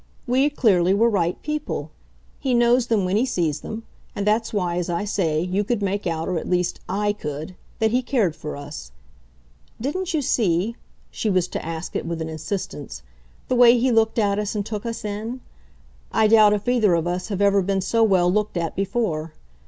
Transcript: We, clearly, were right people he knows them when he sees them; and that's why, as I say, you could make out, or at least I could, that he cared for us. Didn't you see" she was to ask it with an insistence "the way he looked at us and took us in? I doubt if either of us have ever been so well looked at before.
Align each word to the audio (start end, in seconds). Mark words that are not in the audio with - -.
We, 0.25 0.49
clearly, 0.49 0.95
were 0.95 1.11
right 1.11 1.39
people 1.43 1.91
he 2.39 2.55
knows 2.55 2.87
them 2.87 3.05
when 3.05 3.17
he 3.17 3.23
sees 3.27 3.59
them; 3.59 3.83
and 4.15 4.25
that's 4.25 4.51
why, 4.51 4.77
as 4.77 4.89
I 4.89 5.05
say, 5.05 5.39
you 5.41 5.63
could 5.63 5.83
make 5.83 6.07
out, 6.07 6.27
or 6.27 6.39
at 6.39 6.49
least 6.49 6.79
I 6.89 7.13
could, 7.13 7.53
that 7.77 7.91
he 7.91 8.01
cared 8.01 8.35
for 8.35 8.57
us. 8.57 8.91
Didn't 9.79 10.11
you 10.11 10.23
see" 10.23 10.75
she 11.11 11.29
was 11.29 11.47
to 11.49 11.63
ask 11.63 11.95
it 11.95 12.07
with 12.07 12.19
an 12.19 12.29
insistence 12.29 13.03
"the 13.47 13.53
way 13.53 13.77
he 13.77 13.91
looked 13.91 14.17
at 14.17 14.39
us 14.39 14.55
and 14.55 14.65
took 14.65 14.87
us 14.87 15.05
in? 15.05 15.39
I 16.11 16.25
doubt 16.25 16.53
if 16.53 16.67
either 16.67 16.95
of 16.95 17.05
us 17.05 17.27
have 17.27 17.39
ever 17.39 17.61
been 17.61 17.79
so 17.81 18.01
well 18.01 18.33
looked 18.33 18.57
at 18.57 18.75
before. 18.75 19.33